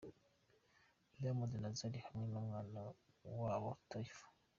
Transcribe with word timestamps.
Diamond 1.19 1.53
na 1.61 1.69
Zari 1.77 1.99
hamwe 2.05 2.25
n'umwana 2.31 2.79
wabo 3.41 3.69
Tiffah. 3.89 4.29